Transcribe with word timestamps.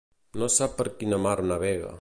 No 0.43 0.47
sap 0.53 0.73
per 0.81 0.87
quina 1.03 1.23
mar 1.27 1.37
navega. 1.55 1.89